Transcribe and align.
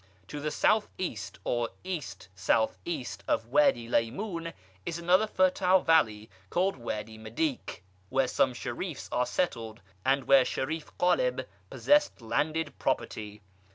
To 0.29 0.39
the 0.39 0.49
South 0.49 0.89
east 0.97 1.37
or 1.43 1.69
East 1.83 2.27
south 2.33 2.79
east 2.85 3.23
of 3.27 3.45
Wady 3.49 3.87
Lymoun 3.87 4.51
is 4.83 4.97
another 4.97 5.27
fertile 5.27 5.81
valley, 5.81 6.27
called 6.49 6.75
Wady 6.75 7.19
Medyk, 7.19 7.83
where 8.09 8.27
some 8.27 8.53
sherifs 8.55 9.09
are 9.11 9.27
settled, 9.27 9.83
and 10.03 10.23
where 10.23 10.43
Sherif 10.43 10.89
Ghaleb 10.97 11.45
possessed 11.69 12.19
landed 12.19 12.79
property. 12.79 13.43